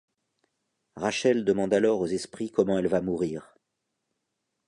[0.95, 3.53] Rachel demande alors aux esprits comment elle va mourir.